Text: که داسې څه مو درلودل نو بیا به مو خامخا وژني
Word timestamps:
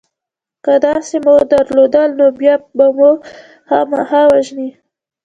که 0.63 0.73
داسې 0.85 1.09
څه 1.19 1.23
مو 1.25 1.33
درلودل 1.51 2.09
نو 2.19 2.25
بیا 2.39 2.55
به 2.77 2.85
مو 2.97 3.11
خامخا 3.67 4.21
وژني 4.31 4.69